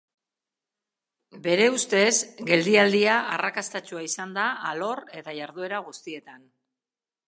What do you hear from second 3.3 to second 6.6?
arrakastatsua izan da alor eta iharduera guztietan.